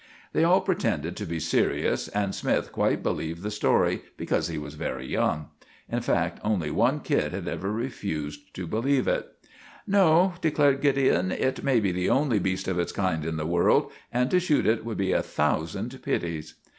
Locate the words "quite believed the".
2.71-3.51